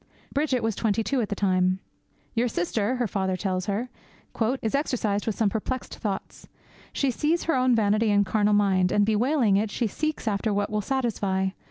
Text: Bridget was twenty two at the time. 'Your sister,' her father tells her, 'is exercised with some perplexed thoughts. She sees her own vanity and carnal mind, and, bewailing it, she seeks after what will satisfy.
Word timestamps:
Bridget 0.33 0.61
was 0.63 0.75
twenty 0.75 1.03
two 1.03 1.21
at 1.21 1.29
the 1.29 1.35
time. 1.35 1.77
'Your 2.33 2.47
sister,' 2.47 2.95
her 2.95 3.05
father 3.05 3.37
tells 3.37 3.67
her, 3.67 3.89
'is 4.59 4.73
exercised 4.73 5.27
with 5.27 5.35
some 5.35 5.47
perplexed 5.47 5.99
thoughts. 5.99 6.47
She 6.91 7.11
sees 7.11 7.43
her 7.43 7.55
own 7.55 7.75
vanity 7.75 8.09
and 8.09 8.25
carnal 8.25 8.55
mind, 8.55 8.91
and, 8.91 9.05
bewailing 9.05 9.57
it, 9.57 9.69
she 9.69 9.85
seeks 9.85 10.27
after 10.27 10.51
what 10.51 10.71
will 10.71 10.81
satisfy. 10.81 11.49